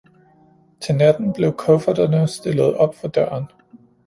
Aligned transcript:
Til 0.79 0.95
natten 0.95 1.33
blev 1.33 1.53
kufferterne 1.55 2.27
stillet 2.27 2.73
op 2.75 2.95
for 2.95 3.07
døren. 3.07 3.45